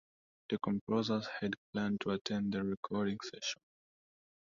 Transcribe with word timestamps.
The 0.49 0.57
composer 0.57 1.21
had 1.39 1.53
planned 1.71 2.01
to 2.01 2.09
attend 2.09 2.53
the 2.53 2.63
recording 2.63 3.19
sessions. 3.23 3.63